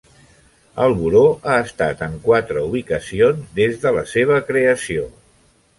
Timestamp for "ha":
1.49-1.57